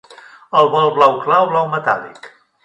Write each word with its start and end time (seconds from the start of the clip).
El 0.61 0.69
vol 0.75 0.89
blau 0.95 1.13
clar, 1.27 1.39
o 1.45 1.51
blau 1.53 1.69
metàl·lic? 1.75 2.33